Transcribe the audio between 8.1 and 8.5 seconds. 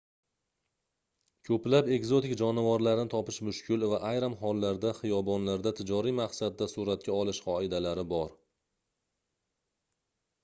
bor